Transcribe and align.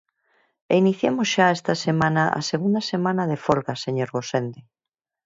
E 0.71 0.73
iniciamos 0.83 1.27
xa 1.33 1.45
esta 1.57 1.73
semana 1.85 2.23
a 2.39 2.41
segunda 2.51 2.81
semana 2.91 3.23
de 3.31 3.37
folga, 3.45 3.73
señor 3.85 4.09
Gosende. 4.15 4.59